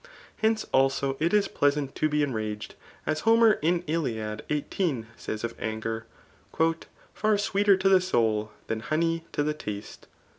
[0.41, 2.73] Hence^ also, it is pleasant to be enraged}
[3.05, 6.07] as Homer [in Iliad, 18.] says of anger:
[7.13, 10.07] Far sweeter to the soul than honey to the taste.